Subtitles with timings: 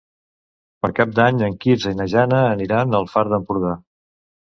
[0.85, 3.75] Per Cap d'Any en Quirze i na Jana aniran al Far d'Empordà.